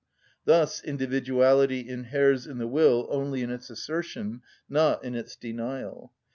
Thus 0.45 0.81
individuality 0.81 1.87
inheres 1.87 2.47
in 2.47 2.57
the 2.57 2.65
will 2.65 3.05
only 3.11 3.43
in 3.43 3.51
its 3.51 3.69
assertion, 3.69 4.41
not 4.67 5.03
in 5.03 5.13
its 5.13 5.35
denial. 5.35 6.11